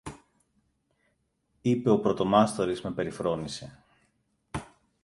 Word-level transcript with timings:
είπε 1.61 1.89
ο 1.89 1.99
πρωτομάστορης 1.99 2.81
με 2.81 2.91
περιφρόνηση. 2.91 3.71